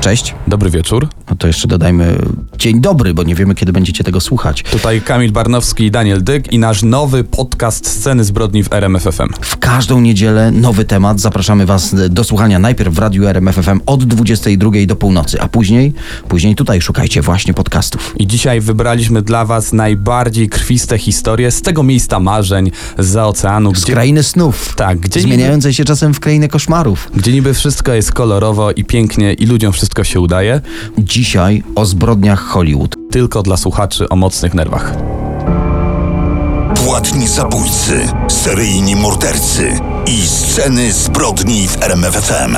Cześć. 0.00 0.34
Dobry 0.48 0.70
wieczór. 0.70 1.08
No 1.30 1.36
to 1.36 1.46
jeszcze 1.46 1.68
dodajmy 1.68 2.18
dzień 2.58 2.80
dobry, 2.80 3.14
bo 3.14 3.22
nie 3.22 3.34
wiemy, 3.34 3.54
kiedy 3.54 3.72
będziecie 3.72 4.04
tego 4.04 4.20
słuchać. 4.20 4.62
Tutaj 4.62 5.00
Kamil 5.00 5.32
Barnowski 5.32 5.84
i 5.84 5.90
Daniel 5.90 6.24
Dyk 6.24 6.52
i 6.52 6.58
nasz 6.58 6.82
nowy 6.82 7.24
podcast 7.24 7.86
Sceny 7.86 8.24
zbrodni 8.24 8.62
w 8.64 8.72
RMFFM. 8.72 9.28
W 9.40 9.56
każdą 9.56 10.00
niedzielę 10.00 10.50
nowy 10.50 10.84
temat. 10.84 11.20
Zapraszamy 11.20 11.66
Was 11.66 11.94
do 12.10 12.24
słuchania 12.24 12.58
najpierw 12.58 12.94
w 12.94 12.98
Radiu 12.98 13.26
RMFFM 13.26 13.80
od 13.86 14.04
22 14.04 14.70
do 14.86 14.96
północy, 14.96 15.40
a 15.40 15.48
później, 15.48 15.92
później 16.28 16.54
tutaj 16.54 16.80
szukajcie 16.80 17.22
właśnie 17.22 17.54
podcastów. 17.54 18.14
I 18.18 18.26
dzisiaj 18.26 18.60
wybraliśmy 18.60 19.22
dla 19.22 19.44
Was 19.44 19.72
najbardziej 19.72 20.48
krwiste 20.48 20.98
historie 20.98 21.50
z 21.50 21.62
tego 21.62 21.82
miejsca 21.82 22.20
marzeń, 22.20 22.70
z 22.98 23.16
oceanu, 23.16 23.74
Z 23.74 23.84
gdzie, 23.84 23.92
krainy 23.92 24.22
snów. 24.22 24.74
Tak, 24.76 24.98
gdzie 24.98 25.20
Zmieniającej 25.20 25.74
się 25.74 25.84
czasem 25.84 26.14
w 26.14 26.20
krainę 26.20 26.48
koszmarów. 26.48 27.10
gdzie 27.14 27.32
niby 27.32 27.54
wszystko 27.54 27.92
jest 27.92 28.12
kolorowo 28.12 28.70
i 28.72 28.84
pięknie 28.84 29.32
i 29.32 29.46
ludziom 29.46 29.72
wszystko 29.72 29.99
się 30.04 30.20
udaje, 30.20 30.60
Dzisiaj 30.98 31.62
o 31.74 31.84
zbrodniach 31.84 32.40
Hollywood. 32.40 32.96
tylko 33.10 33.42
dla 33.42 33.56
słuchaczy 33.56 34.08
o 34.08 34.16
mocnych 34.16 34.54
nerwach. 34.54 34.94
Płatni 36.84 37.28
zabójcy, 37.28 38.00
seryjni 38.28 38.96
mordercy 38.96 39.80
i 40.06 40.26
sceny 40.26 40.92
zbrodni 40.92 41.68
w 41.68 41.82
RMFFM. 41.82 42.56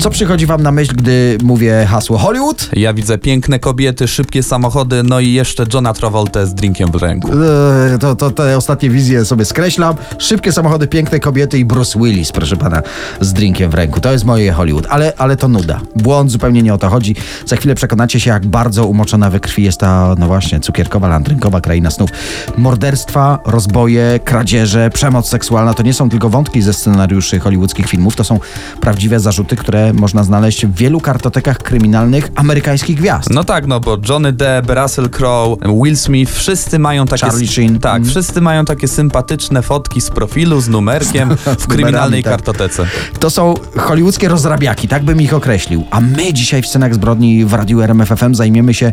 Co 0.00 0.10
przychodzi 0.10 0.46
Wam 0.46 0.62
na 0.62 0.72
myśl, 0.72 0.92
gdy 0.96 1.38
mówię 1.42 1.86
hasło 1.90 2.18
Hollywood? 2.18 2.68
Ja 2.72 2.94
widzę 2.94 3.18
piękne 3.18 3.58
kobiety, 3.58 4.08
szybkie 4.08 4.42
samochody, 4.42 5.02
no 5.02 5.20
i 5.20 5.32
jeszcze 5.32 5.64
Johna 5.74 5.92
Travolta 5.94 6.46
z 6.46 6.54
drinkiem 6.54 6.90
w 6.90 6.94
ręku. 6.94 7.28
Eee, 7.32 7.98
To, 7.98 8.16
to 8.16 8.30
te 8.30 8.56
ostatnie 8.56 8.90
wizje 8.90 9.24
sobie 9.24 9.44
skreślam. 9.44 9.94
Szybkie 10.18 10.52
samochody, 10.52 10.86
piękne 10.86 11.20
kobiety 11.20 11.58
i 11.58 11.64
Bruce 11.64 11.98
Willis, 11.98 12.32
proszę 12.32 12.56
pana, 12.56 12.82
z 13.20 13.32
drinkiem 13.32 13.70
w 13.70 13.74
ręku. 13.74 14.00
To 14.00 14.12
jest 14.12 14.24
moje 14.24 14.52
Hollywood, 14.52 14.86
ale, 14.90 15.12
ale 15.18 15.36
to 15.36 15.48
nuda. 15.48 15.80
Błąd, 15.96 16.30
zupełnie 16.30 16.62
nie 16.62 16.74
o 16.74 16.78
to 16.78 16.88
chodzi. 16.88 17.14
Za 17.46 17.56
chwilę 17.56 17.74
przekonacie 17.74 18.20
się, 18.20 18.30
jak 18.30 18.46
bardzo 18.46 18.86
umoczona 18.86 19.30
we 19.30 19.40
krwi 19.40 19.62
jest 19.62 19.80
ta, 19.80 20.14
no 20.18 20.26
właśnie, 20.26 20.60
cukierkowa, 20.60 21.08
landrynkowa 21.08 21.60
kraina 21.60 21.90
snów. 21.90 22.10
Morderstwa, 22.56 23.38
rozboje, 23.46 24.20
kradzieże, 24.24 24.90
przemoc 24.90 25.28
seksualna 25.28 25.74
to 25.74 25.82
nie 25.82 25.94
są 25.94 26.10
tylko 26.10 26.28
wątki 26.28 26.62
ze 26.62 26.72
scenariuszy 26.72 27.38
hollywoodzkich 27.40 27.86
filmów, 27.86 28.16
to 28.16 28.24
są 28.24 28.40
prawdziwe 28.80 29.20
zarzuty, 29.20 29.56
które 29.56 29.87
można 29.92 30.24
znaleźć 30.24 30.66
w 30.66 30.74
wielu 30.74 31.00
kartotekach 31.00 31.58
kryminalnych 31.58 32.28
amerykańskich 32.34 32.96
gwiazd. 32.96 33.30
No 33.30 33.44
tak, 33.44 33.66
no 33.66 33.80
bo 33.80 33.98
Johnny 34.08 34.32
Depp, 34.32 34.70
Russell 34.82 35.10
Crowe, 35.10 35.56
Will 35.82 35.96
Smith, 35.96 36.32
wszyscy 36.32 36.78
mają 36.78 37.06
takie... 37.06 37.26
Charlie 37.26 37.48
Sheen. 37.48 37.78
Tak, 37.78 37.96
Mhm. 37.96 38.10
wszyscy 38.10 38.40
mają 38.40 38.64
takie 38.64 38.88
sympatyczne 38.88 39.62
fotki 39.62 40.00
z 40.00 40.10
profilu, 40.10 40.60
z 40.60 40.68
numerkiem 40.68 41.36
w 41.58 41.66
kryminalnej 41.66 42.22
tak. 42.22 42.32
kartotece. 42.32 42.86
To 43.20 43.30
są 43.30 43.54
hollywoodzkie 43.76 44.28
rozrabiaki, 44.28 44.88
tak 44.88 45.04
bym 45.04 45.20
ich 45.22 45.34
określił. 45.34 45.84
A 45.90 46.00
my 46.00 46.32
dzisiaj 46.32 46.62
w 46.62 46.66
scenach 46.66 46.94
zbrodni 46.94 47.44
w 47.44 47.54
Radiu 47.54 47.80
RMFFM 47.82 48.34
zajmiemy 48.34 48.74
się 48.74 48.92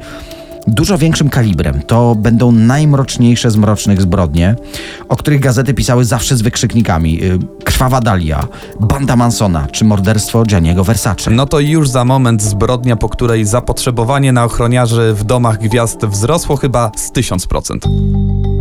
dużo 0.68 0.98
większym 0.98 1.30
kalibrem. 1.30 1.82
To 1.82 2.16
będą 2.16 2.52
najmroczniejsze 2.52 3.52
z 3.52 3.58
mrocznych 3.58 4.02
zbrodnie, 4.02 4.56
o 5.10 5.16
których 5.16 5.40
gazety 5.40 5.74
pisały 5.74 6.06
zawsze 6.06 6.38
z 6.38 6.42
wykrzyknikami. 6.42 7.24
Y, 7.24 7.40
Krwawa 7.64 8.02
Dalia, 8.02 8.48
Banda 8.80 9.16
Mansona 9.16 9.68
czy 9.72 9.86
morderstwo 9.86 10.44
Gianniego 10.44 10.84
Versace. 10.84 11.32
No 11.32 11.46
to 11.46 11.60
już 11.60 11.90
za 11.90 12.06
moment 12.06 12.42
zbrodnia, 12.42 12.96
po 12.96 13.10
której 13.10 13.46
zapotrzebowanie 13.46 14.32
na 14.32 14.46
ochroniarzy 14.46 15.14
w 15.14 15.24
domach 15.24 15.60
gwiazd 15.60 16.06
wzrosło 16.06 16.56
chyba 16.56 16.92
z 16.96 17.12
1000%. 17.12 18.55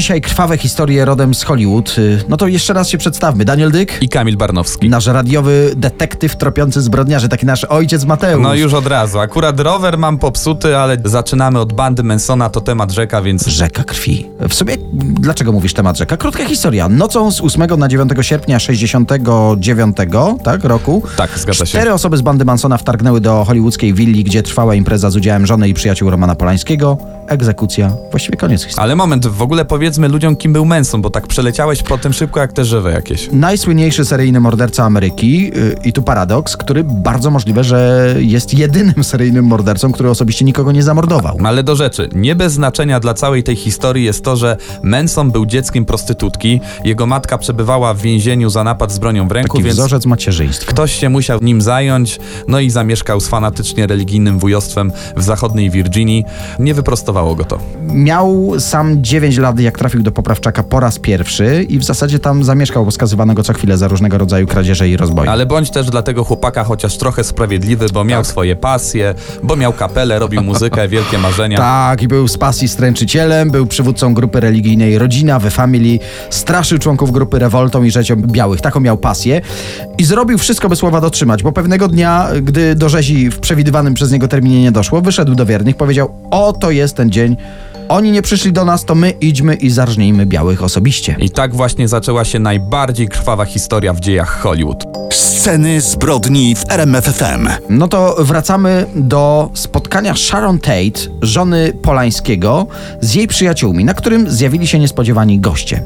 Dzisiaj 0.00 0.20
krwawe 0.20 0.58
historie 0.58 1.04
rodem 1.04 1.34
z 1.34 1.42
Hollywood. 1.42 1.98
Y, 1.98 2.24
No 2.28 2.36
to 2.36 2.46
jeszcze 2.48 2.72
raz 2.72 2.88
się 2.88 2.98
przedstawmy. 2.98 3.44
Daniel 3.44 3.70
Dyk, 3.70 4.02
I 4.02 4.08
Kamil 4.08 4.36
Barnowski. 4.36 4.88
nasz 4.88 5.06
radiowy 5.06 5.72
detektyw 5.76 6.36
tropiący 6.36 6.82
zbrodniarzy, 6.82 7.28
taki 7.28 7.46
nasz 7.46 7.64
ojciec 7.64 8.04
Mateusz. 8.04 8.42
No 8.42 8.54
już 8.54 8.74
od 8.74 8.86
razu. 8.86 9.18
Akurat 9.18 9.60
rower 9.60 9.98
mam 9.98 10.18
popsuty, 10.18 10.76
ale 10.76 10.96
zaczynamy 11.04 11.58
od 11.58 11.72
bandy 11.72 12.02
Mansona, 12.02 12.50
to 12.50 12.60
temat 12.60 12.90
rzeka, 12.90 13.22
więc 13.22 13.46
Rzeka 13.46 13.84
krwi. 13.84 14.26
W 14.48 14.54
sumie, 14.54 14.76
dlaczego 15.20 15.52
mówisz 15.52 15.74
temat 15.74 15.98
rzeka? 15.98 16.16
Krótka 16.16 16.44
historia. 16.44 16.88
Nocą 16.88 17.32
z 17.32 17.40
8 17.40 17.66
na 17.78 17.88
9 17.88 18.12
sierpnia 18.20 18.58
69 18.58 19.96
tak, 20.44 20.64
roku 20.64 21.02
tak, 21.16 21.30
zgadza 21.38 21.66
się. 21.66 21.70
cztery 21.70 21.92
osoby 21.92 22.16
z 22.16 22.20
bandy 22.22 22.44
Mansona 22.44 22.76
wtargnęły 22.78 23.20
do 23.20 23.44
hollywoodzkiej 23.44 23.94
willi, 23.94 24.24
gdzie 24.24 24.42
trwała 24.42 24.74
impreza 24.74 25.10
z 25.10 25.16
udziałem 25.16 25.46
żony 25.46 25.68
i 25.68 25.74
przyjaciół 25.74 26.10
Romana 26.10 26.34
Polańskiego. 26.34 26.98
Egzekucja. 27.28 27.92
Właściwie 28.10 28.36
koniec 28.36 28.62
historii. 28.62 28.82
Ale 28.84 28.96
moment, 28.96 29.26
w 29.26 29.42
ogóle 29.42 29.64
powiedzmy 29.90 30.08
ludziom, 30.08 30.36
kim 30.36 30.52
był 30.52 30.64
Manson, 30.64 31.02
bo 31.02 31.10
tak 31.10 31.26
przeleciałeś 31.26 31.82
po 31.82 31.98
tym 31.98 32.12
szybko 32.12 32.40
jak 32.40 32.52
te 32.52 32.64
żywe 32.64 32.92
jakieś. 32.92 33.28
Najsłynniejszy 33.32 34.04
seryjny 34.04 34.40
morderca 34.40 34.84
Ameryki 34.84 35.42
yy, 35.42 35.76
i 35.84 35.92
tu 35.92 36.02
paradoks, 36.02 36.56
który 36.56 36.84
bardzo 36.84 37.30
możliwe, 37.30 37.64
że 37.64 38.14
jest 38.18 38.54
jedynym 38.54 39.04
seryjnym 39.04 39.44
mordercą, 39.44 39.92
który 39.92 40.10
osobiście 40.10 40.44
nikogo 40.44 40.72
nie 40.72 40.82
zamordował. 40.82 41.38
Ale 41.44 41.62
do 41.62 41.76
rzeczy, 41.76 42.08
nie 42.14 42.34
bez 42.34 42.52
znaczenia 42.52 43.00
dla 43.00 43.14
całej 43.14 43.42
tej 43.42 43.56
historii 43.56 44.04
jest 44.04 44.24
to, 44.24 44.36
że 44.36 44.56
Manson 44.82 45.30
był 45.30 45.46
dzieckiem 45.46 45.84
prostytutki, 45.84 46.60
jego 46.84 47.06
matka 47.06 47.38
przebywała 47.38 47.94
w 47.94 48.00
więzieniu 48.00 48.50
za 48.50 48.64
napad 48.64 48.92
z 48.92 48.98
bronią 48.98 49.28
w 49.28 49.32
ręku, 49.32 49.56
Taki 49.56 49.64
więc 49.64 49.76
wzorzec 49.76 50.06
macierzyństwa. 50.06 50.70
ktoś 50.72 50.92
się 50.92 51.08
musiał 51.08 51.38
nim 51.42 51.60
zająć, 51.60 52.18
no 52.48 52.60
i 52.60 52.70
zamieszkał 52.70 53.20
z 53.20 53.28
fanatycznie 53.28 53.86
religijnym 53.86 54.38
wujostwem 54.38 54.92
w 55.16 55.22
zachodniej 55.22 55.70
Virginii. 55.70 56.24
Nie 56.58 56.74
wyprostowało 56.74 57.34
go 57.34 57.44
to. 57.44 57.58
Miał 57.82 58.52
sam 58.58 59.04
9 59.04 59.38
lat, 59.38 59.60
jak 59.60 59.79
trafił 59.80 60.02
do 60.02 60.12
poprawczaka 60.12 60.62
po 60.62 60.80
raz 60.80 60.98
pierwszy 60.98 61.66
i 61.68 61.78
w 61.78 61.84
zasadzie 61.84 62.18
tam 62.18 62.44
zamieszkał, 62.44 62.84
bo 62.84 62.90
skazywano 62.90 63.34
go 63.34 63.42
co 63.42 63.52
chwilę 63.52 63.78
za 63.78 63.88
różnego 63.88 64.18
rodzaju 64.18 64.46
kradzieże 64.46 64.88
i 64.88 64.96
rozboje. 64.96 65.30
Ale 65.30 65.46
bądź 65.46 65.70
też 65.70 65.90
dla 65.90 66.02
tego 66.02 66.24
chłopaka 66.24 66.64
chociaż 66.64 66.96
trochę 66.96 67.24
sprawiedliwy, 67.24 67.86
bo 67.92 68.04
miał 68.04 68.24
swoje 68.24 68.56
pasje, 68.56 69.14
bo 69.42 69.56
miał 69.56 69.72
kapelę, 69.72 70.18
robił 70.18 70.42
muzykę, 70.42 70.88
wielkie 70.96 71.18
marzenia. 71.18 71.56
Tak, 71.56 72.02
i 72.02 72.08
był 72.08 72.28
z 72.28 72.38
pasji 72.38 72.68
stręczycielem, 72.68 73.50
był 73.50 73.66
przywódcą 73.66 74.14
grupy 74.14 74.40
religijnej 74.40 74.98
Rodzina, 74.98 75.40
The 75.40 75.50
Family, 75.50 75.98
straszył 76.30 76.78
członków 76.78 77.12
grupy 77.12 77.38
rewoltą 77.38 77.82
i 77.82 77.90
rzecią 77.90 78.16
białych. 78.16 78.60
Taką 78.60 78.80
miał 78.80 78.98
pasję 78.98 79.40
i 79.98 80.04
zrobił 80.04 80.38
wszystko, 80.38 80.68
by 80.68 80.76
słowa 80.76 81.00
dotrzymać, 81.00 81.42
bo 81.42 81.52
pewnego 81.52 81.88
dnia, 81.88 82.28
gdy 82.42 82.74
do 82.74 82.88
rzezi 82.88 83.30
w 83.30 83.40
przewidywanym 83.40 83.94
przez 83.94 84.12
niego 84.12 84.28
terminie 84.28 84.62
nie 84.62 84.72
doszło, 84.72 85.00
wyszedł 85.00 85.34
do 85.34 85.46
wiernych, 85.46 85.76
powiedział, 85.76 86.10
oto 86.30 86.70
jest 86.70 86.96
ten 86.96 87.10
dzień, 87.10 87.36
oni 87.90 88.12
nie 88.12 88.22
przyszli 88.22 88.52
do 88.52 88.64
nas, 88.64 88.84
to 88.84 88.94
my 88.94 89.10
idźmy 89.10 89.54
i 89.54 89.70
zarżnijmy 89.70 90.26
białych 90.26 90.62
osobiście. 90.62 91.16
I 91.18 91.30
tak 91.30 91.54
właśnie 91.54 91.88
zaczęła 91.88 92.24
się 92.24 92.38
najbardziej 92.38 93.08
krwawa 93.08 93.44
historia 93.44 93.92
w 93.92 94.00
dziejach 94.00 94.40
Hollywood. 94.40 94.84
Sceny 95.12 95.80
zbrodni 95.80 96.54
w 96.54 96.70
RMFFM. 96.70 97.48
No 97.70 97.88
to 97.88 98.16
wracamy 98.18 98.86
do 98.94 99.50
spotkania 99.54 100.14
Sharon 100.14 100.58
Tate, 100.58 101.10
żony 101.22 101.72
Polańskiego, 101.82 102.66
z 103.00 103.14
jej 103.14 103.26
przyjaciółmi, 103.26 103.84
na 103.84 103.94
którym 103.94 104.30
zjawili 104.30 104.66
się 104.66 104.78
niespodziewani 104.78 105.40
goście. 105.40 105.82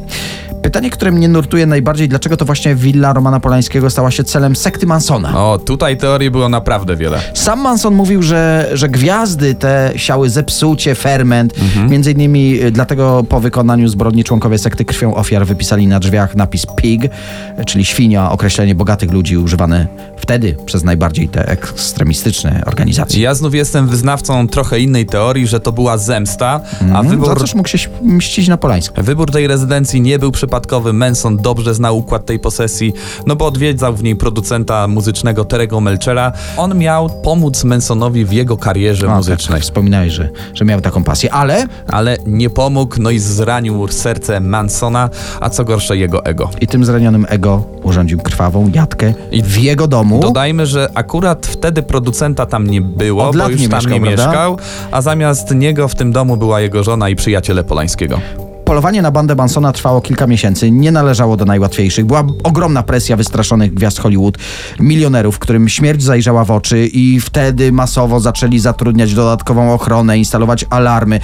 Pytanie, 0.65 0.91
które 0.91 1.13
mnie 1.13 1.29
nurtuje 1.29 1.67
najbardziej, 1.67 2.09
dlaczego 2.09 2.37
to 2.37 2.45
właśnie 2.45 2.75
willa 2.75 3.13
Romana 3.13 3.41
Polańskiego 3.41 3.91
stała 3.91 4.11
się 4.11 4.25
celem 4.25 4.57
sekty 4.57 4.87
Mansona? 4.87 5.39
O, 5.39 5.59
tutaj 5.59 5.97
teorii 5.97 6.31
było 6.31 6.49
naprawdę 6.49 6.97
wiele. 6.97 7.21
Sam 7.35 7.61
Manson 7.61 7.95
mówił, 7.95 8.23
że, 8.23 8.71
że 8.73 8.89
gwiazdy 8.89 9.55
te 9.55 9.93
siały 9.97 10.31
zepsucie, 10.31 10.95
ferment. 10.95 11.55
Między 11.89 12.13
innymi 12.13 12.63
y, 12.63 12.71
dlatego 12.71 13.25
po 13.29 13.41
wykonaniu 13.41 13.89
zbrodni 13.89 14.25
członkowie 14.25 14.59
sekty 14.59 14.85
krwią 14.85 15.15
ofiar 15.15 15.47
wypisali 15.47 15.87
na 15.87 16.01
drzwiach 16.01 16.37
napis 16.37 16.67
pig, 16.77 17.03
czyli 17.67 17.85
świnia, 17.85 18.31
określenie 18.31 18.75
bogatych 18.75 19.13
ludzi 19.13 19.37
używane 19.39 19.87
wtedy 20.17 20.57
przez 20.67 20.85
najbardziej 20.85 21.29
te 21.29 21.49
ekstremistyczne 21.49 22.63
organizacje. 22.67 23.23
Ja 23.23 23.35
znów 23.35 23.55
jestem 23.55 23.89
wyznawcą 23.89 24.49
trochę 24.49 24.81
innej 24.81 25.07
teorii, 25.07 25.47
że 25.47 25.61
to 25.61 25.73
była 25.73 25.99
zemsta, 25.99 26.61
a 26.81 26.85
Mm, 26.85 27.05
Za 27.05 27.11
wybór, 27.11 27.39
coś 27.41 27.55
mógł 27.55 27.69
się 27.69 27.79
mścić 28.03 28.49
na 28.49 28.57
Polańską. 28.57 29.03
wybór 29.03 29.31
tej 29.31 29.47
rezydencji 29.47 30.01
nie 30.01 30.19
był 30.19 30.33
przypadkowy. 30.55 30.93
Manson 30.93 31.37
dobrze 31.37 31.75
znał 31.75 31.99
układ 31.99 32.27
tej 32.27 32.39
posesji, 32.39 32.93
no 33.27 33.37
bo 33.37 33.47
odwiedzał 33.47 33.95
w 33.95 34.03
niej 34.03 34.17
producenta 34.17 34.89
muzycznego 34.89 35.45
Terego 35.45 35.81
Melchera. 35.81 36.33
On 36.57 36.79
miał 36.79 37.11
pomóc 37.23 37.65
Mansonowi 37.65 38.25
w 38.25 38.33
jego 38.33 38.57
karierze 38.57 39.07
No, 39.07 39.17
muzycznej. 39.17 39.57
tak, 39.59 39.63
wspominałeś, 39.63 40.13
że, 40.13 40.29
że 40.55 40.65
miał 40.65 40.81
taką 40.81 41.05
pasję, 41.05 41.33
ale 41.33 41.67
Ale 41.89 42.17
nie 42.27 42.51
pomógł, 42.51 42.95
no 42.99 43.11
i 43.11 43.19
zranił 43.19 43.89
serce 43.89 44.41
Mansona, 44.41 45.11
a 45.41 45.51
co 45.51 45.65
gorsze 45.65 45.97
jego 45.97 46.25
ego. 46.25 46.51
i 46.61 46.67
tym 46.67 46.85
zranionym 46.85 47.27
ego 47.29 47.63
urządził 47.83 48.19
krwawą 48.19 48.71
jatkę 48.75 49.15
I 49.33 49.43
w 49.43 49.57
jego 49.59 49.87
domu. 49.89 50.21
Dodajmy, 50.21 50.67
że 50.67 50.89
akurat 50.95 51.47
wtedy 51.47 51.83
producenta 51.83 52.47
tam 52.47 52.67
nie 52.67 52.81
było, 52.81 53.29
Od 53.29 53.37
bo 53.37 53.49
już 53.49 53.61
nie 53.61 53.69
tam 53.69 53.79
mieszkał, 53.79 53.99
nie 54.01 54.07
prawda? 54.07 54.27
mieszkał, 54.27 54.59
a 54.91 55.03
zamiast 55.03 55.55
niego 55.55 55.89
w 55.89 55.95
tym 55.95 56.13
domu 56.13 56.37
była 56.37 56.61
jego 56.61 56.85
żona 56.85 57.09
i 57.09 57.17
przyjaciele 57.17 57.65
Polańskiego. 57.65 58.21
Polowanie 58.65 59.03
na 59.03 59.11
bandę 59.11 59.35
Mansona 59.35 59.73
trwało 59.73 60.01
kilka 60.01 60.27
miesięcy, 60.27 60.71
nie 60.71 60.93
należało 60.93 61.37
do 61.37 61.45
najłatwiejszych. 61.45 62.07
Była 62.07 62.25
ogromna 62.45 62.83
presja 62.83 63.17
wystraszonych 63.17 63.75
gwiazd 63.75 63.99
Hollywood, 63.99 64.39
milionerów, 64.81 65.39
którym 65.39 65.69
śmierć 65.69 66.03
zajrzała 66.03 66.45
w 66.45 66.51
oczy 66.51 66.87
i 66.87 67.21
wtedy 67.21 67.73
masowo 67.73 68.21
zaczęli 68.21 68.59
zatrudniać 68.59 69.15
dodatkową 69.15 69.73
ochronę, 69.73 70.19
instalować 70.19 70.67
alarmy. 70.71 71.21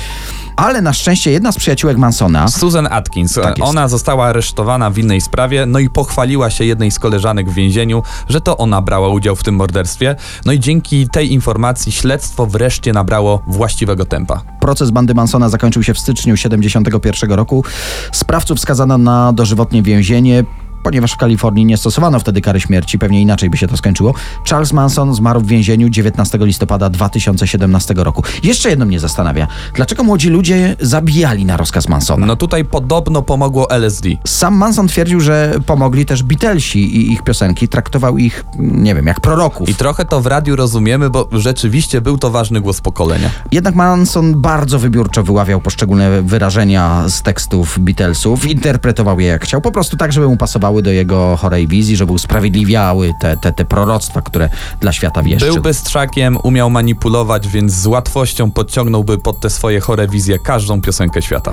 Ale 0.60 0.82
na 0.82 0.92
szczęście 0.92 1.30
jedna 1.30 1.52
z 1.52 1.56
przyjaciółek 1.56 1.96
Mansona, 1.96 2.48
Susan 2.48 2.88
Atkins. 2.90 3.34
Tak 3.34 3.56
ona 3.60 3.88
została 3.88 4.26
aresztowana 4.26 4.90
w 4.90 4.98
innej 4.98 5.20
sprawie, 5.20 5.66
no 5.66 5.78
i 5.78 5.90
pochwaliła 5.90 6.50
się 6.50 6.64
jednej 6.64 6.90
z 6.90 6.98
koleżanek 6.98 7.50
w 7.50 7.54
więzieniu, 7.54 8.02
że 8.28 8.40
to 8.40 8.56
ona 8.56 8.82
brała 8.82 9.08
udział 9.08 9.36
w 9.36 9.42
tym 9.42 9.54
morderstwie. 9.54 10.16
No 10.44 10.52
i 10.52 10.60
dzięki 10.60 11.08
tej 11.08 11.32
informacji 11.32 11.92
śledztwo 11.92 12.46
wreszcie 12.46 12.92
nabrało 12.92 13.42
właściwego 13.46 14.04
tempa. 14.04 14.42
Proces 14.60 14.90
bandy 14.90 15.14
Mansona 15.14 15.48
zakończył 15.48 15.82
się 15.82 15.94
w 15.94 15.98
styczniu 15.98 16.36
71 16.36 17.32
roku. 17.32 17.64
Sprawców 18.12 18.60
skazano 18.60 18.98
na 18.98 19.32
dożywotnie 19.32 19.82
więzienie. 19.82 20.44
Ponieważ 20.82 21.12
w 21.12 21.16
Kalifornii 21.16 21.64
nie 21.64 21.76
stosowano 21.76 22.20
wtedy 22.20 22.40
kary 22.40 22.60
śmierci, 22.60 22.98
pewnie 22.98 23.22
inaczej 23.22 23.50
by 23.50 23.56
się 23.56 23.66
to 23.66 23.76
skończyło. 23.76 24.14
Charles 24.50 24.72
Manson 24.72 25.14
zmarł 25.14 25.40
w 25.40 25.46
więzieniu 25.46 25.88
19 25.88 26.38
listopada 26.40 26.90
2017 26.90 27.94
roku. 27.96 28.22
Jeszcze 28.42 28.70
jedno 28.70 28.86
mnie 28.86 29.00
zastanawia. 29.00 29.46
Dlaczego 29.74 30.04
młodzi 30.04 30.28
ludzie 30.28 30.76
zabijali 30.80 31.44
na 31.44 31.56
rozkaz 31.56 31.88
Mansona? 31.88 32.26
No 32.26 32.36
tutaj 32.36 32.64
podobno 32.64 33.22
pomogło 33.22 33.70
LSD. 33.70 34.08
Sam 34.26 34.54
Manson 34.54 34.88
twierdził, 34.88 35.20
że 35.20 35.54
pomogli 35.66 36.06
też 36.06 36.22
Beatlesi 36.22 36.96
i 36.96 37.12
ich 37.12 37.22
piosenki. 37.22 37.68
Traktował 37.68 38.18
ich, 38.18 38.44
nie 38.58 38.94
wiem, 38.94 39.06
jak 39.06 39.20
proroków. 39.20 39.68
I 39.68 39.74
trochę 39.74 40.04
to 40.04 40.20
w 40.20 40.26
radiu 40.26 40.56
rozumiemy, 40.56 41.10
bo 41.10 41.28
rzeczywiście 41.32 42.00
był 42.00 42.18
to 42.18 42.30
ważny 42.30 42.60
głos 42.60 42.80
pokolenia. 42.80 43.30
Jednak 43.52 43.74
Manson 43.74 44.40
bardzo 44.40 44.78
wybiórczo 44.78 45.22
wyławiał 45.22 45.60
poszczególne 45.60 46.22
wyrażenia 46.22 47.08
z 47.08 47.22
tekstów 47.22 47.78
Beatlesów, 47.78 48.46
interpretował 48.46 49.20
je 49.20 49.26
jak 49.26 49.44
chciał, 49.44 49.60
po 49.60 49.72
prostu 49.72 49.96
tak, 49.96 50.12
żeby 50.12 50.28
mu 50.28 50.36
pasowały 50.70 50.82
do 50.82 50.90
jego 50.90 51.36
chorej 51.36 51.66
wizji, 51.66 51.96
żeby 51.96 52.12
usprawiedliwiały 52.12 53.12
te, 53.20 53.36
te, 53.36 53.52
te 53.52 53.64
proroctwa, 53.64 54.22
które 54.22 54.48
dla 54.80 54.92
świata 54.92 55.22
wieszczył. 55.22 55.54
Był 55.54 55.62
bystrzakiem, 55.62 56.38
umiał 56.42 56.70
manipulować, 56.70 57.48
więc 57.48 57.72
z 57.72 57.86
łatwością 57.86 58.50
podciągnąłby 58.50 59.18
pod 59.18 59.40
te 59.40 59.50
swoje 59.50 59.80
chore 59.80 60.08
wizje 60.08 60.38
każdą 60.38 60.80
piosenkę 60.80 61.22
świata. 61.22 61.52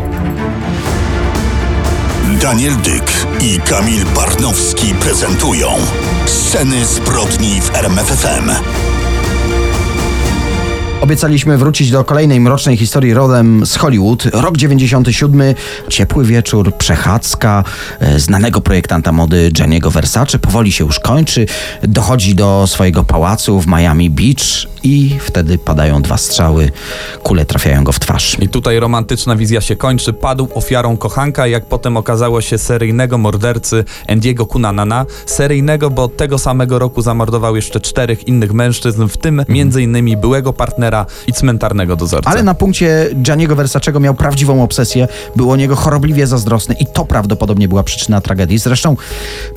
Daniel 2.41 2.73
Dyk 2.75 3.11
i 3.41 3.59
Kamil 3.59 4.05
Barnowski 4.15 4.93
prezentują 5.01 5.67
Sceny 6.25 6.85
zbrodni 6.85 7.61
w 7.61 7.75
RMFFM. 7.75 8.51
Obiecaliśmy 11.01 11.57
wrócić 11.57 11.91
do 11.91 12.03
kolejnej 12.03 12.39
mrocznej 12.39 12.77
historii 12.77 13.13
rodem 13.13 13.65
z 13.65 13.75
Hollywood. 13.75 14.25
Rok 14.25 14.57
97, 14.57 15.41
ciepły 15.89 16.25
wieczór, 16.25 16.73
przechadzka 16.77 17.63
e, 17.99 18.19
znanego 18.19 18.61
projektanta 18.61 19.11
mody 19.11 19.51
Gianniego 19.51 19.91
Versace 19.91 20.39
powoli 20.39 20.71
się 20.71 20.85
już 20.85 20.99
kończy. 20.99 21.45
Dochodzi 21.83 22.35
do 22.35 22.67
swojego 22.67 23.03
pałacu 23.03 23.59
w 23.59 23.67
Miami 23.67 24.09
Beach 24.09 24.67
i 24.83 25.15
wtedy 25.19 25.57
padają 25.57 26.01
dwa 26.01 26.17
strzały. 26.17 26.71
Kule 27.23 27.45
trafiają 27.45 27.83
go 27.83 27.91
w 27.91 27.99
twarz. 27.99 28.37
I 28.39 28.49
tutaj 28.49 28.79
romantyczna 28.79 29.35
wizja 29.35 29.61
się 29.61 29.75
kończy. 29.75 30.13
Padł 30.13 30.47
ofiarą 30.53 30.97
kochanka, 30.97 31.47
jak 31.47 31.65
potem 31.65 31.97
okazało 31.97 32.41
się 32.41 32.57
seryjnego 32.57 33.17
mordercy 33.17 33.83
Andiego 34.07 34.45
Kunanana. 34.45 35.05
Seryjnego, 35.25 35.89
bo 35.89 36.07
tego 36.07 36.37
samego 36.37 36.79
roku 36.79 37.01
zamordował 37.01 37.55
jeszcze 37.55 37.79
czterech 37.79 38.27
innych 38.27 38.53
mężczyzn, 38.53 39.07
w 39.07 39.17
tym 39.17 39.45
między 39.49 39.81
innymi 39.81 40.17
byłego 40.17 40.53
partnera 40.53 40.86
i 41.27 41.33
cmentarnego 41.33 41.95
dozorcę. 41.95 42.29
Ale 42.29 42.43
na 42.43 42.53
punkcie 42.53 43.09
Gianniego 43.21 43.55
Versacego 43.55 43.99
miał 43.99 44.13
prawdziwą 44.13 44.63
obsesję, 44.63 45.07
był 45.35 45.51
o 45.51 45.55
niego 45.55 45.75
chorobliwie 45.75 46.27
zazdrosny 46.27 46.75
i 46.79 46.85
to 46.85 47.05
prawdopodobnie 47.05 47.67
była 47.67 47.83
przyczyna 47.83 48.21
tragedii. 48.21 48.57
Zresztą 48.57 48.97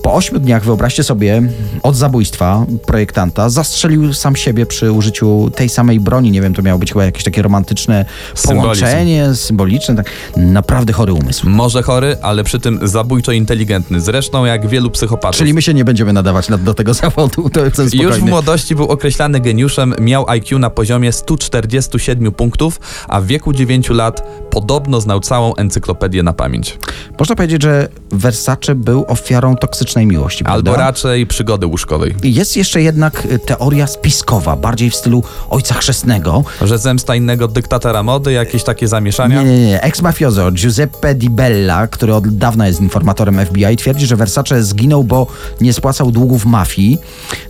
po 0.02 0.14
ośmiu 0.14 0.38
dniach, 0.38 0.64
wyobraźcie 0.64 1.04
sobie, 1.04 1.42
od 1.82 1.96
zabójstwa 1.96 2.66
projektanta 2.86 3.48
zastrzelił 3.50 4.14
sam 4.14 4.36
siebie 4.36 4.66
przy 4.66 4.92
użyciu 4.92 5.50
tej 5.54 5.68
samej 5.68 6.00
broni. 6.00 6.30
Nie 6.30 6.42
wiem, 6.42 6.54
to 6.54 6.62
miało 6.62 6.78
być 6.78 6.92
chyba 6.92 7.04
jakieś 7.04 7.24
takie 7.24 7.42
romantyczne 7.42 8.04
Symbolizm. 8.34 8.62
połączenie, 8.62 9.34
symboliczne. 9.34 9.94
Tak. 9.94 10.06
Naprawdę 10.36 10.92
chory 10.92 11.12
umysł. 11.12 11.48
Może 11.48 11.82
chory, 11.82 12.16
ale 12.22 12.44
przy 12.44 12.60
tym 12.60 12.80
zabójczo 12.82 13.32
inteligentny. 13.32 14.00
Zresztą 14.00 14.44
jak 14.44 14.66
wielu 14.66 14.90
psychopatów. 14.90 15.38
Czyli 15.38 15.54
my 15.54 15.62
się 15.62 15.74
nie 15.74 15.84
będziemy 15.84 16.12
nadawać 16.12 16.48
na, 16.48 16.58
do 16.58 16.74
tego 16.74 16.94
zawodu, 16.94 17.50
to 17.50 17.60
Już 17.92 18.16
w 18.16 18.22
młodości 18.22 18.74
był 18.74 18.86
określany 18.86 19.40
geniuszem, 19.40 19.94
miał 20.00 20.24
IQ 20.28 20.58
na 20.58 20.70
poziomie 20.70 21.12
147 21.20 22.32
punktów, 22.32 22.80
a 23.08 23.20
w 23.20 23.26
wieku 23.26 23.52
9 23.52 23.88
lat 23.88 24.22
podobno 24.50 25.00
znał 25.00 25.20
całą 25.20 25.54
encyklopedię 25.54 26.22
na 26.22 26.32
pamięć. 26.32 26.78
Można 27.18 27.36
powiedzieć, 27.36 27.62
że 27.62 27.88
Versace 28.12 28.74
był 28.74 29.04
ofiarą 29.08 29.56
toksycznej 29.56 30.06
miłości, 30.06 30.44
prawda? 30.44 30.70
Albo 30.70 30.82
raczej 30.82 31.26
przygody 31.26 31.66
łóżkowej. 31.66 32.14
Jest 32.22 32.56
jeszcze 32.56 32.82
jednak 32.82 33.24
y, 33.24 33.38
teoria 33.38 33.86
spiskowa, 33.86 34.56
bardziej 34.56 34.90
w 34.90 34.94
stylu 34.94 35.22
ojca 35.50 35.74
chrzestnego. 35.74 36.44
Że 36.62 36.78
zemsta 36.78 37.14
innego 37.14 37.48
dyktatora 37.48 38.02
mody, 38.02 38.32
jakieś 38.32 38.64
takie 38.64 38.88
zamieszania. 38.88 39.42
Nie, 39.42 39.58
nie, 39.58 39.66
nie. 39.66 39.82
Ex-mafiozo 39.82 40.52
Giuseppe 40.52 41.14
Di 41.14 41.30
Bella, 41.30 41.86
który 41.86 42.14
od 42.14 42.28
dawna 42.28 42.66
jest 42.66 42.80
informatorem 42.80 43.46
FBI, 43.46 43.76
twierdzi, 43.76 44.06
że 44.06 44.16
Versace 44.16 44.62
zginął, 44.62 45.04
bo 45.04 45.26
nie 45.60 45.72
spłacał 45.72 46.10
długów 46.10 46.46
mafii. 46.46 46.98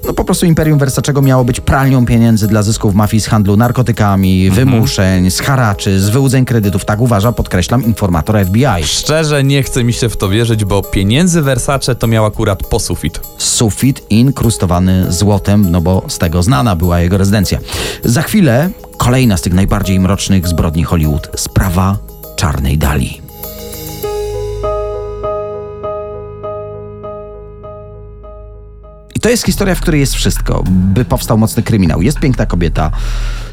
No 0.07 0.13
po 0.13 0.25
prostu 0.25 0.47
Imperium 0.47 0.79
Versacego 0.79 1.23
miało 1.23 1.45
być 1.45 1.61
pralnią 1.61 2.07
pieniędzy 2.07 2.49
dla 2.49 2.63
zysków 2.63 2.95
mafii 2.95 3.21
z 3.21 3.27
handlu 3.27 3.57
narkotykami, 3.61 4.51
wymuszeń, 4.51 5.31
z 5.31 5.41
haraczy, 5.41 6.01
z 6.01 6.09
wyłudzeń 6.09 6.45
kredytów. 6.45 6.85
Tak 6.85 7.01
uważa, 7.01 7.33
podkreślam, 7.33 7.85
informator 7.85 8.45
FBI. 8.47 8.85
Szczerze 8.85 9.45
nie 9.45 9.63
chce 9.63 9.85
mi 9.85 9.93
się 9.93 10.09
w 10.09 10.17
to 10.17 10.29
wierzyć, 10.29 10.65
bo 10.65 10.83
pieniędzy 10.83 11.43
Versace 11.43 11.95
to 11.95 12.07
miał 12.07 12.25
akurat 12.25 12.63
po 12.67 12.81
sufit. 12.81 13.21
Sufit 13.39 14.03
inkrustowany 14.11 15.13
złotem, 15.13 15.71
no 15.71 15.81
bo 15.81 16.03
z 16.09 16.19
tego 16.19 16.43
znana 16.43 16.77
była 16.77 17.01
jego 17.01 17.19
rezydencja. 17.19 17.59
Za 18.05 18.23
chwilę 18.23 18.71
kolejna 18.97 19.37
z 19.37 19.43
tych 19.43 19.53
najbardziej 19.55 20.01
mrocznych 20.01 20.49
zbrodni 20.49 20.85
Hollywood. 20.85 21.31
Sprawa 21.37 21.99
Czarnej 22.37 22.79
Dali. 22.79 23.21
I 29.15 29.21
to 29.21 29.29
jest 29.29 29.45
historia, 29.45 29.75
w 29.75 29.81
której 29.81 30.01
jest 30.01 30.15
wszystko, 30.15 30.65
by 30.67 31.05
powstał 31.05 31.39
mocny 31.39 31.63
kryminał. 31.63 32.03
Jest 32.03 32.19
piękna 32.19 32.47
kobieta, 32.47 32.91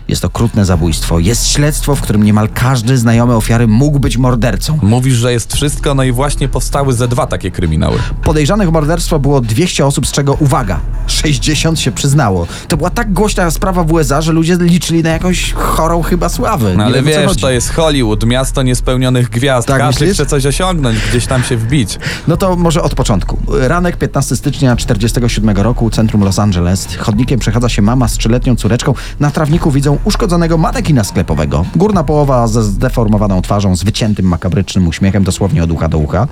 jest 0.08 0.26
okrutne 0.26 0.66
zabójstwo, 0.66 1.20
jest 1.20 1.48
śledztwo, 1.48 1.96
w 1.96 2.02
którym 2.02 2.24
niemal 2.24 2.50
każdy 2.54 2.98
znajomy 2.98 3.36
ofiary 3.36 3.68
mógł 3.68 4.00
być 4.00 4.18
mordercą. 4.18 4.80
Mówisz, 4.82 5.14
że 5.14 5.34
jest 5.34 5.54
wszystko, 5.54 5.96
no 5.96 6.04
i 6.04 6.12
właśnie 6.12 6.48
powstały 6.48 6.94
ze 6.94 7.08
dwa 7.08 7.28
takie 7.28 7.52
kryminały. 7.52 8.00
Podejrzanych 8.24 8.68
o 8.68 8.72
morderstwo 8.72 9.20
było 9.20 9.42
200 9.42 9.86
osób, 9.86 10.08
z 10.08 10.12
czego, 10.12 10.34
uwaga, 10.34 10.80
60 11.08 11.80
się 11.80 11.92
przyznało. 11.92 12.48
To 12.68 12.78
była 12.78 12.90
tak 12.90 13.14
głośna 13.14 13.52
sprawa 13.52 13.84
w 13.84 13.92
USA, 13.92 14.22
że 14.22 14.34
ludzie 14.34 14.58
liczyli 14.60 15.04
na 15.04 15.10
jakąś 15.10 15.54
chorą 15.54 16.02
chyba 16.02 16.30
sławę. 16.30 16.74
No 16.78 16.84
ale 16.84 17.04
wiem, 17.04 17.22
wiesz, 17.22 17.38
to 17.38 17.50
jest 17.50 17.74
Hollywood, 17.74 18.26
miasto 18.26 18.64
niespełnionych 18.64 19.30
gwiazd. 19.30 19.68
Tak 19.68 19.78
Każdy 19.78 20.06
myślisz? 20.06 20.18
chce 20.18 20.26
coś 20.26 20.46
osiągnąć, 20.46 20.98
gdzieś 21.10 21.26
tam 21.26 21.44
się 21.44 21.58
wbić. 21.58 22.00
No 22.28 22.38
to 22.38 22.56
może 22.56 22.84
od 22.84 22.96
początku. 22.96 23.38
Ranek 23.48 23.98
15 23.98 24.36
stycznia 24.36 24.76
47 24.76 25.58
roku, 25.58 25.90
centrum 25.90 26.24
Los 26.24 26.40
Angeles. 26.40 26.88
Chodnikiem 27.00 27.40
przechadza 27.40 27.70
się 27.70 27.82
mama 27.82 28.08
z 28.08 28.18
trzyletnią 28.18 28.56
córeczką. 28.56 28.94
Na 29.20 29.32
trawniku 29.32 29.72
widzą 29.72 29.97
uszkodzonego 30.06 30.58
manekina 30.58 31.04
sklepowego. 31.04 31.66
Górna 31.76 32.04
połowa 32.04 32.48
ze 32.48 32.64
zdeformowaną 32.64 33.42
twarzą, 33.42 33.76
z 33.76 33.84
wyciętym 33.84 34.26
makabrycznym 34.26 34.88
uśmiechem, 34.88 35.24
dosłownie 35.24 35.64
od 35.64 35.72
ucha 35.72 35.88
do 35.88 35.98
ucha. 35.98 36.28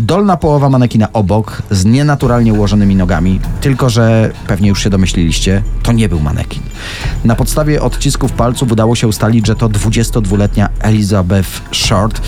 Dolna 0.00 0.36
połowa 0.36 0.68
manekina 0.68 1.12
obok, 1.12 1.62
z 1.70 1.84
nienaturalnie 1.84 2.52
ułożonymi 2.52 2.96
nogami. 2.96 3.40
Tylko, 3.60 3.90
że 3.90 4.30
pewnie 4.46 4.68
już 4.68 4.82
się 4.82 4.90
domyśliliście, 4.90 5.62
to 5.82 5.92
nie 5.92 6.08
był 6.08 6.20
manekin. 6.20 6.62
Na 7.24 7.34
podstawie 7.34 7.82
odcisków 7.82 8.32
palców 8.32 8.72
udało 8.72 8.94
się 8.94 9.08
ustalić, 9.08 9.46
że 9.46 9.56
to 9.56 9.68
22-letnia 9.68 10.68
Elizabeth 10.80 11.48
Short 11.72 12.20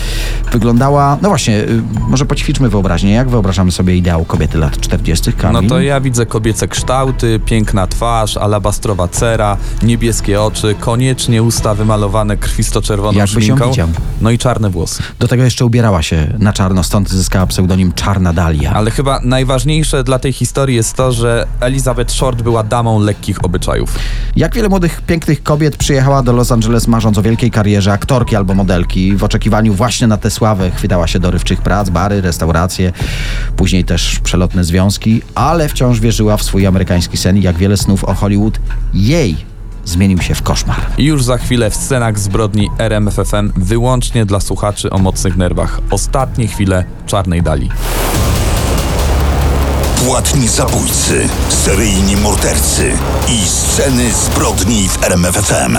wyglądała, 0.51 1.17
no 1.21 1.29
właśnie, 1.29 1.57
y, 1.57 1.81
może 2.07 2.25
poćwiczmy 2.25 2.69
wyobraźnię. 2.69 3.11
Jak 3.11 3.29
wyobrażamy 3.29 3.71
sobie 3.71 3.95
ideał 3.95 4.25
kobiety 4.25 4.57
lat 4.57 4.79
40, 4.79 5.33
Kamil? 5.33 5.61
No 5.61 5.69
to 5.69 5.81
ja 5.81 6.01
widzę 6.01 6.25
kobiece 6.25 6.67
kształty, 6.67 7.39
piękna 7.45 7.87
twarz, 7.87 8.37
alabastrowa 8.37 9.07
cera, 9.07 9.57
niebieskie 9.83 10.41
oczy, 10.41 10.75
koniecznie 10.79 11.43
usta 11.43 11.75
wymalowane 11.75 12.37
krwisto-czerwoną 12.37 13.27
szminką, 13.27 13.71
no 14.21 14.31
i 14.31 14.37
czarne 14.37 14.69
włosy. 14.69 15.03
Do 15.19 15.27
tego 15.27 15.43
jeszcze 15.43 15.65
ubierała 15.65 16.01
się 16.01 16.33
na 16.39 16.53
czarno, 16.53 16.83
stąd 16.83 17.09
zyskała 17.09 17.47
pseudonim 17.47 17.60
Czarna 17.95 18.33
Dalia. 18.33 18.73
Ale 18.73 18.91
chyba 18.91 19.19
najważniejsze 19.23 20.03
dla 20.03 20.19
tej 20.19 20.33
historii 20.33 20.75
jest 20.75 20.93
to, 20.93 21.11
że 21.11 21.47
Elizabeth 21.59 22.13
Short 22.13 22.41
była 22.41 22.63
damą 22.63 22.99
lekkich 22.99 23.45
obyczajów. 23.45 23.95
Jak 24.35 24.55
wiele 24.55 24.69
młodych, 24.69 25.01
pięknych 25.01 25.43
kobiet 25.43 25.77
przyjechała 25.77 26.23
do 26.23 26.33
Los 26.33 26.51
Angeles 26.51 26.87
marząc 26.87 27.17
o 27.17 27.21
wielkiej 27.21 27.51
karierze 27.51 27.93
aktorki 27.93 28.35
albo 28.35 28.53
modelki. 28.53 29.15
W 29.15 29.23
oczekiwaniu 29.23 29.73
właśnie 29.73 30.07
na 30.07 30.17
tę 30.17 30.31
sławę 30.31 30.71
chwytała 30.71 31.07
się 31.07 31.19
dorywczych 31.19 31.61
prac, 31.61 31.89
bary, 31.89 32.21
restauracje, 32.21 32.93
później 33.55 33.85
też 33.85 34.19
przelotne 34.19 34.63
związki, 34.63 35.21
ale 35.35 35.69
wciąż 35.69 35.99
wierzyła 35.99 36.37
w 36.37 36.43
swój 36.43 36.67
amerykański 36.67 37.17
sen 37.17 37.37
i 37.37 37.41
jak 37.41 37.57
wiele 37.57 37.77
snów 37.77 38.03
o 38.03 38.13
Hollywood 38.13 38.59
jej 38.93 39.50
zmienił 39.85 40.21
się 40.21 40.35
w 40.35 40.41
koszmar. 40.41 40.77
Już 40.97 41.23
za 41.23 41.37
chwilę 41.37 41.69
w 41.69 41.75
scenach 41.75 42.19
zbrodni 42.19 42.69
RMFFM 42.77 43.51
wyłącznie 43.55 44.25
dla 44.25 44.39
słuchaczy 44.39 44.89
o 44.89 44.97
mocnych 44.97 45.37
nerwach. 45.37 45.79
Ostatnie 45.91 46.47
chwile 46.47 46.85
czarnej 47.05 47.41
dali. 47.41 47.69
Płatni 50.05 50.47
zabójcy, 50.47 51.29
seryjni 51.49 52.15
mordercy 52.15 52.91
i 53.27 53.47
sceny 53.47 54.11
zbrodni 54.13 54.89
w 54.89 55.03
RMFFM. 55.03 55.77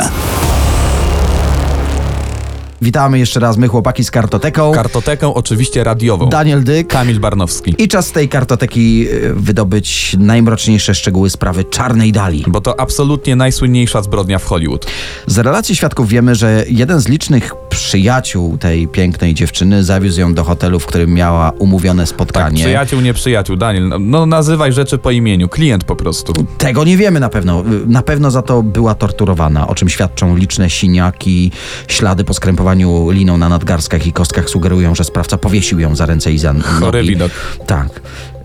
Witamy 2.83 3.19
jeszcze 3.19 3.41
raz 3.41 3.57
my, 3.57 3.69
chłopaki 3.69 4.05
z 4.05 4.11
kartoteką. 4.11 4.73
Kartotekę 4.73 5.35
oczywiście 5.35 5.85
radiową. 5.85 6.29
Daniel 6.29 6.65
Dyk. 6.65 6.89
Kamil 6.89 7.21
Barnowski. 7.21 7.75
I 7.79 7.89
czas 7.89 8.07
z 8.07 8.13
tej 8.13 8.29
kartoteki 8.29 9.09
y, 9.13 9.35
wydobyć 9.35 10.17
najmroczniejsze 10.19 10.95
szczegóły 10.95 11.31
sprawy 11.31 11.65
Czarnej 11.65 12.13
Dali. 12.13 12.45
Bo 12.47 12.61
to 12.61 12.81
absolutnie 12.81 13.37
najsłynniejsza 13.37 14.03
zbrodnia 14.03 14.39
w 14.39 14.45
Hollywood. 14.45 14.87
Z 15.27 15.39
relacji 15.39 15.77
świadków 15.77 16.09
wiemy, 16.09 16.35
że 16.35 16.65
jeden 16.69 17.01
z 17.01 17.09
licznych 17.09 17.55
przyjaciół 17.77 18.59
tej 18.59 18.89
pięknej 18.89 19.35
dziewczyny 19.35 19.85
zawiózł 19.85 20.21
ją 20.21 20.35
do 20.35 20.45
hotelu, 20.45 20.81
w 20.81 20.87
którym 20.87 21.15
miała 21.15 21.51
umówione 21.59 22.03
Tak, 22.03 22.09
spotkanie. 22.09 22.63
przyjaciół, 22.65 23.01
nie 23.01 23.15
przyjaciół. 23.15 23.57
Daniel, 23.57 23.89
no, 23.89 23.99
no 23.99 24.27
nazywaj 24.27 24.73
rzeczy 24.73 24.99
po 24.99 25.11
imieniu. 25.11 25.49
Klient 25.49 25.85
po 25.85 25.97
prostu. 25.97 26.33
Tego 26.59 26.85
nie 26.85 26.97
wiemy 26.97 27.21
na 27.21 27.29
pewno. 27.29 27.65
Na 27.87 28.03
pewno 28.03 28.31
za 28.31 28.43
to 28.43 28.63
była 28.63 28.95
torturowana, 28.95 29.69
o 29.69 29.75
czym 29.75 29.89
świadczą 29.89 30.37
liczne 30.37 30.71
siniaki, 30.71 31.51
ślady 31.89 32.25
po 32.25 32.35
skrępowaniu 32.35 33.11
liną 33.11 33.37
na 33.39 33.49
nadgarstkach 33.49 34.07
i 34.07 34.13
kostkach 34.13 34.49
sugerują, 34.51 34.95
że 34.95 35.05
sprawca 35.05 35.39
powiesił 35.39 35.79
ją 35.81 35.97
za 35.97 36.07
ręce 36.07 36.33
i 36.33 36.39
za 36.39 36.53
nogi. 36.53 36.69
Chory 36.81 37.03
widok. 37.03 37.33
Tak. 37.67 38.01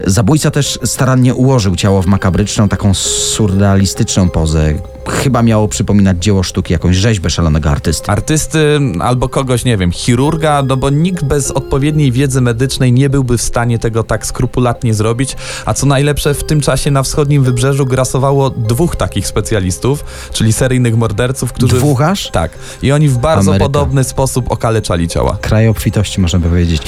Zabójca 0.06 0.52
też 0.52 0.80
starannie 0.84 1.36
ułożył 1.36 1.76
ciało 1.76 2.02
w 2.02 2.06
makabryczną, 2.06 2.70
taką 2.70 2.94
surrealistyczną 2.94 4.30
pozę. 4.30 4.74
Chyba 5.08 5.44
miało 5.44 5.68
przypominać 5.68 6.24
dzieło 6.24 6.44
sztuki, 6.44 6.74
jakąś 6.74 6.96
rzeźbę 6.96 7.30
szalonego 7.30 7.70
artysty. 7.70 8.12
Artysty 8.12 8.80
albo 9.00 9.30
kogoś, 9.30 9.66
nie 9.66 9.78
wiem, 9.78 9.92
chirurga, 9.92 10.64
no 10.68 10.78
bo 10.78 10.90
nikt 10.90 11.24
bez 11.24 11.52
odpowiedniej 11.52 12.12
wiedzy 12.12 12.42
medycznej 12.42 12.94
nie 12.94 13.10
byłby 13.10 13.38
w 13.38 13.42
stanie 13.42 13.80
tego 13.80 14.04
tak 14.04 14.26
skrupulatnie 14.26 14.94
zrobić. 14.94 15.36
A 15.66 15.74
co 15.74 15.86
najlepsze, 15.86 16.34
w 16.34 16.44
tym 16.44 16.62
czasie 16.62 16.92
na 16.92 17.04
wschodnim 17.04 17.44
wybrzeżu 17.44 17.86
grasowało 17.86 18.50
dwóch 18.50 18.96
takich 18.96 19.28
specjalistów, 19.28 20.04
czyli 20.34 20.54
seryjnych 20.54 20.98
morderców, 20.98 21.54
którzy. 21.54 21.76
Dwóch 21.76 22.02
aż? 22.02 22.32
Tak. 22.32 22.52
I 22.82 22.92
oni 22.92 23.10
w 23.10 23.18
bardzo 23.18 23.52
Ameryka. 23.52 23.66
podobny 23.66 24.04
sposób 24.04 24.52
okaleczali 24.52 25.08
ciała. 25.08 25.38
Kraj 25.42 25.68
obfitości, 25.68 26.22
można 26.22 26.40
by 26.40 26.50
powiedzieć. 26.50 26.82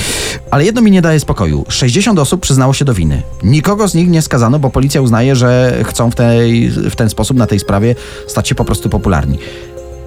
Ale 0.51 0.65
jedno 0.65 0.81
mi 0.81 0.91
nie 0.91 1.01
daje 1.01 1.19
spokoju. 1.19 1.65
60 1.69 2.19
osób 2.19 2.41
przyznało 2.41 2.73
się 2.73 2.85
do 2.85 2.93
winy. 2.99 3.21
Nikogo 3.43 3.87
z 3.87 3.93
nich 3.93 4.09
nie 4.09 4.21
skazano, 4.21 4.59
bo 4.59 4.69
policja 4.69 5.01
uznaje, 5.01 5.35
że 5.35 5.79
chcą 5.83 6.11
w, 6.11 6.15
tej, 6.15 6.69
w 6.69 6.95
ten 6.95 7.09
sposób 7.09 7.37
na 7.37 7.47
tej 7.47 7.59
sprawie 7.59 7.95
stać 8.27 8.47
się 8.47 8.55
po 8.55 8.65
prostu 8.65 8.89
popularni. 8.89 9.37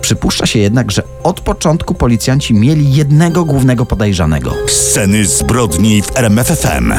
Przypuszcza 0.01 0.47
się 0.47 0.59
jednak, 0.59 0.91
że 0.91 1.03
od 1.23 1.41
początku 1.41 1.95
policjanci 1.95 2.55
mieli 2.55 2.95
jednego 2.95 3.45
głównego 3.45 3.87
podejrzanego. 3.87 4.55
Sceny 4.67 5.27
zbrodni 5.27 6.03
w 6.03 6.17
RMFFM. 6.17 6.93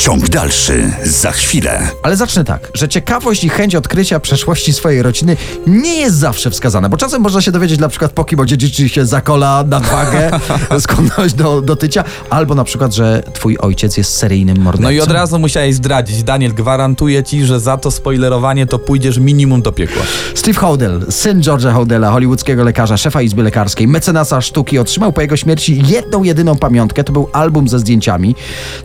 Ciąg 0.00 0.28
dalszy 0.28 0.92
za 1.04 1.32
chwilę. 1.32 1.88
Ale 2.02 2.16
zacznę 2.16 2.44
tak, 2.44 2.68
że 2.74 2.88
ciekawość 2.88 3.44
i 3.44 3.48
chęć 3.48 3.74
odkrycia 3.74 4.20
przeszłości 4.20 4.72
swojej 4.72 5.02
rodziny 5.02 5.36
nie 5.66 6.00
jest 6.00 6.16
zawsze 6.16 6.50
wskazana, 6.50 6.88
bo 6.88 6.96
czasem 6.96 7.22
można 7.22 7.40
się 7.40 7.52
dowiedzieć 7.52 7.80
na 7.80 7.88
przykład 7.88 8.12
po 8.12 8.24
kim 8.24 8.40
odziedziczy 8.40 8.88
się 8.88 9.06
zakola, 9.06 9.64
nadwagę, 9.68 10.30
skłonność 10.80 11.34
do, 11.34 11.62
do 11.62 11.76
tycia, 11.76 12.04
albo 12.30 12.54
na 12.54 12.64
przykład, 12.64 12.94
że 12.94 13.22
twój 13.32 13.58
ojciec 13.58 13.96
jest 13.96 14.16
seryjnym 14.16 14.58
mordercą. 14.58 14.82
No 14.82 14.90
i 14.90 15.00
od 15.00 15.10
razu 15.10 15.38
musiałeś 15.38 15.74
zdradzić. 15.74 16.22
Daniel, 16.22 16.54
gwarantuję 16.54 17.22
ci, 17.24 17.44
że 17.44 17.60
za 17.60 17.76
to 17.76 17.90
spoilerowanie 17.90 18.66
to 18.66 18.78
pójdziesz 18.78 19.18
minimum 19.18 19.62
do 19.62 19.72
piekła. 19.72 20.02
Steve 20.34 20.60
Hodel, 20.60 21.06
syn 21.10 21.40
George'a 21.40 21.72
Hodela, 21.72 22.10
hollywoodzkiego 22.10 22.64
lekarza, 22.64 22.96
szefa 22.96 23.22
Izby 23.22 23.42
Lekarskiej, 23.42 23.88
mecenasa 23.88 24.40
sztuki, 24.40 24.78
otrzymał 24.78 25.12
po 25.12 25.20
jego 25.20 25.36
śmierci 25.36 25.82
jedną, 25.86 26.22
jedyną 26.22 26.56
pamiątkę. 26.56 27.04
To 27.04 27.12
był 27.12 27.28
album 27.32 27.68
ze 27.68 27.78
zdjęciami. 27.78 28.34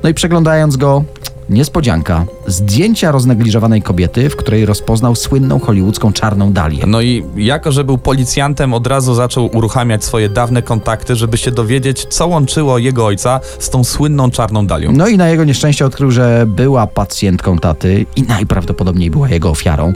No 0.04 0.10
i 0.10 0.14
przeglądając 0.14 0.78
go, 0.78 1.05
niespodzianka, 1.50 2.26
zdjęcia 2.48 3.12
roznegliżowanej 3.12 3.82
kobiety, 3.82 4.30
w 4.30 4.36
której 4.36 4.66
rozpoznał 4.66 5.16
słynną 5.16 5.60
hollywoodzką 5.60 6.14
czarną 6.14 6.54
dalię. 6.54 6.84
No 6.88 7.02
i 7.02 7.24
jako, 7.36 7.72
że 7.72 7.84
był 7.84 7.98
policjantem, 7.98 8.74
od 8.74 8.88
razu 8.88 9.14
zaczął 9.14 9.50
uruchamiać 9.58 10.04
swoje 10.04 10.30
dawne 10.30 10.62
kontakty, 10.62 11.16
żeby 11.16 11.38
się 11.38 11.52
dowiedzieć, 11.52 12.06
co 12.10 12.28
łączyło 12.28 12.78
jego 12.78 13.06
ojca 13.06 13.40
z 13.60 13.70
tą 13.70 13.84
słynną 13.84 14.32
czarną 14.32 14.68
dalią. 14.68 14.92
No 14.92 15.08
i 15.08 15.18
na 15.18 15.30
jego 15.30 15.44
nieszczęście 15.44 15.86
odkrył, 15.86 16.12
że 16.12 16.46
była 16.48 16.88
pacjentką 16.88 17.58
taty 17.58 18.06
i 18.16 18.24
najprawdopodobniej 18.24 19.12
była 19.12 19.30
jego 19.30 19.50
ofiarą. 19.50 19.94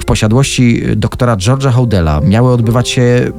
W 0.00 0.04
posiadłości 0.04 0.82
doktora 0.96 1.36
George'a 1.36 1.70
Hodela 1.70 2.20
miały 2.20 2.52
odbywać 2.52 2.88
się 2.88 3.32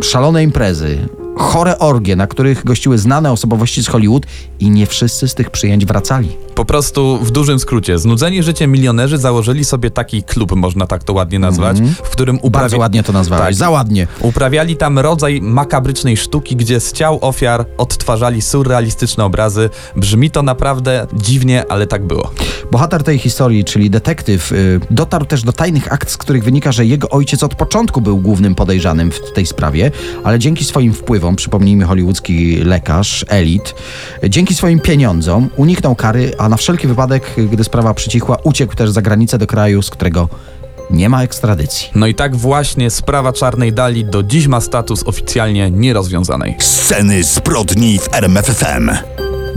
szalone 0.00 0.42
imprezy, 0.42 1.08
chore 1.36 1.78
orgie, 1.78 2.16
na 2.16 2.26
których 2.26 2.64
gościły 2.64 2.98
znane 2.98 3.32
osobowości 3.32 3.82
z 3.82 3.88
Hollywood 3.88 4.26
i 4.60 4.70
nie 4.70 4.86
wszyscy 4.86 5.28
z 5.28 5.34
tych 5.34 5.50
przyjęć 5.50 5.86
wracali. 5.86 6.47
Po 6.58 6.64
prostu 6.64 7.18
w 7.22 7.30
dużym 7.30 7.58
skrócie, 7.58 7.98
znudzeni 7.98 8.42
życiem 8.42 8.70
milionerzy 8.70 9.18
założyli 9.18 9.64
sobie 9.64 9.90
taki 9.90 10.22
klub, 10.22 10.56
można 10.56 10.86
tak 10.86 11.04
to 11.04 11.12
ładnie 11.12 11.38
nazwać, 11.38 11.76
w 12.04 12.10
którym 12.10 12.36
Mhm. 12.36 12.52
Bardzo 12.52 12.78
ładnie 12.78 13.02
to 13.02 13.12
nazwałeś, 13.12 13.44
Tak. 13.46 13.54
za 13.54 13.70
ładnie. 13.70 14.06
Uprawiali 14.20 14.76
tam 14.76 14.98
rodzaj 14.98 15.40
makabrycznej 15.42 16.16
sztuki, 16.16 16.56
gdzie 16.56 16.80
z 16.80 16.92
ciał 16.92 17.18
ofiar 17.20 17.66
odtwarzali 17.76 18.42
surrealistyczne 18.42 19.24
obrazy. 19.24 19.70
Brzmi 19.96 20.30
to 20.30 20.42
naprawdę 20.42 21.06
dziwnie, 21.12 21.64
ale 21.68 21.86
tak 21.86 22.06
było. 22.06 22.30
Bohater 22.72 23.02
tej 23.02 23.18
historii, 23.18 23.64
czyli 23.64 23.90
detektyw, 23.90 24.52
y, 24.52 24.80
dotarł 24.90 25.24
też 25.24 25.42
do 25.42 25.52
tajnych 25.52 25.92
akt, 25.92 26.10
z 26.10 26.16
których 26.16 26.44
wynika, 26.44 26.72
że 26.72 26.86
jego 26.86 27.08
ojciec 27.08 27.42
od 27.42 27.54
początku 27.54 28.00
był 28.00 28.18
głównym 28.18 28.54
podejrzanym 28.54 29.10
w 29.10 29.32
tej 29.32 29.46
sprawie, 29.46 29.90
ale 30.24 30.38
dzięki 30.38 30.64
swoim 30.64 30.92
wpływom, 30.94 31.36
przypomnijmy 31.36 31.84
hollywoodzki 31.84 32.56
lekarz, 32.56 33.24
elit, 33.28 33.74
dzięki 34.28 34.54
swoim 34.54 34.80
pieniądzom 34.80 35.48
uniknął 35.56 35.94
kary, 35.94 36.32
a 36.38 36.47
na 36.48 36.56
wszelki 36.56 36.86
wypadek, 36.86 37.34
gdy 37.50 37.64
sprawa 37.64 37.94
przycichła, 37.94 38.36
uciekł 38.44 38.74
też 38.74 38.90
za 38.90 39.02
granicę 39.02 39.38
do 39.38 39.46
kraju, 39.46 39.82
z 39.82 39.90
którego 39.90 40.28
nie 40.90 41.08
ma 41.08 41.22
ekstradycji. 41.22 41.90
No 41.94 42.06
i 42.06 42.14
tak 42.14 42.36
właśnie 42.36 42.90
sprawa 42.90 43.32
Czarnej 43.32 43.72
Dali 43.72 44.04
do 44.04 44.22
dziś 44.22 44.46
ma 44.46 44.60
status 44.60 45.02
oficjalnie 45.06 45.70
nierozwiązanej. 45.70 46.56
Sceny 46.58 47.24
zbrodni 47.24 47.98
w 47.98 48.14
RMFFM. 48.14 48.90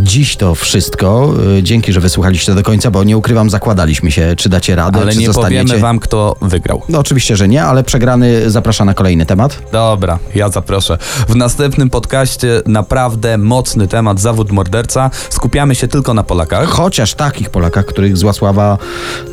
Dziś 0.03 0.35
to 0.35 0.55
wszystko. 0.55 1.33
Y, 1.57 1.63
Dzięki, 1.63 1.93
że 1.93 1.99
wysłuchaliście 1.99 2.55
do 2.55 2.63
końca, 2.63 2.91
bo 2.91 3.03
nie 3.03 3.17
ukrywam, 3.17 3.49
zakładaliśmy 3.49 4.11
się, 4.11 4.35
czy 4.37 4.49
dacie 4.49 4.75
radę, 4.75 4.99
Ale 5.01 5.11
czy 5.11 5.17
nie 5.17 5.25
zostaniecie. 5.27 5.63
powiemy 5.63 5.79
wam, 5.81 5.99
kto 5.99 6.35
wygrał. 6.41 6.81
No 6.89 6.99
oczywiście, 6.99 7.35
że 7.35 7.47
nie, 7.47 7.63
ale 7.63 7.83
przegrany 7.83 8.49
zaprasza 8.51 8.85
na 8.85 8.93
kolejny 8.93 9.25
temat. 9.25 9.59
Dobra, 9.71 10.19
ja 10.35 10.49
zaproszę. 10.49 10.97
W 11.27 11.35
następnym 11.35 11.89
podcaście 11.89 12.61
naprawdę 12.65 13.37
mocny 13.37 13.87
temat 13.87 14.19
zawód 14.19 14.51
morderca. 14.51 15.09
Skupiamy 15.29 15.75
się 15.75 15.87
tylko 15.87 16.13
na 16.13 16.23
Polakach. 16.23 16.69
Chociaż 16.69 17.13
takich 17.13 17.49
Polakach, 17.49 17.85
których 17.85 18.17
zła 18.17 18.33
sława 18.33 18.77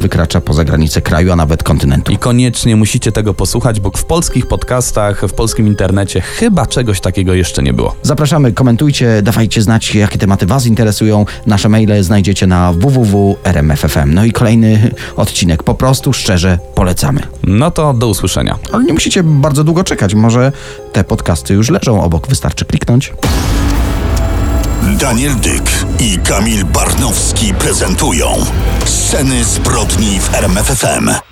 wykracza 0.01 0.41
poza 0.41 0.65
granice 0.65 1.03
kraju, 1.03 1.33
a 1.33 1.37
nawet 1.37 1.63
kontynentu. 1.63 2.13
I 2.13 2.19
koniecznie 2.19 2.77
musicie 2.77 3.13
tego 3.13 3.35
posłuchać, 3.35 3.81
bo 3.81 3.91
w 3.97 4.05
polskich 4.05 4.47
podcastach, 4.47 5.21
w 5.29 5.33
polskim 5.33 5.67
internecie 5.67 6.21
chyba 6.21 6.67
czegoś 6.67 7.01
takiego 7.01 7.35
jeszcze 7.35 7.63
nie 7.63 7.73
było. 7.73 7.95
Zapraszamy, 8.03 8.53
komentujcie, 8.53 9.23
dawajcie 9.23 9.63
znać, 9.63 9.95
jakie 9.95 10.19
tematy 10.19 10.47
Was 10.59 10.67
interesują. 10.67 11.27
Nasze 11.47 11.69
maile 11.69 12.03
znajdziecie 12.03 12.47
na 12.47 12.73
www.rmf.fm. 12.73 14.15
No 14.15 14.25
i 14.25 14.33
kolejny 14.33 14.91
odcinek. 15.17 15.63
Po 15.63 15.75
prostu 15.75 16.13
szczerze 16.13 16.59
polecamy. 16.75 17.21
No 17.45 17.71
to 17.71 17.95
do 17.95 18.09
usłyszenia. 18.09 18.59
Ale 18.73 18.85
nie 18.85 18.93
musicie 18.93 19.23
bardzo 19.23 19.65
długo 19.65 19.85
czekać. 19.85 20.15
Może 20.15 20.53
te 20.93 21.05
podcasty 21.05 21.55
już 21.55 21.71
leżą 21.71 22.03
obok. 22.03 22.29
Wystarczy 22.29 22.65
kliknąć. 22.65 23.13
Daniel 25.01 25.37
Dyk 25.37 25.71
i 26.01 26.19
Kamil 26.19 26.65
Barnowski 26.65 27.55
prezentują 27.55 28.27
Sceny 28.85 29.45
zbrodni 29.45 30.21
w 30.21 30.35
RMFFM. 30.35 31.28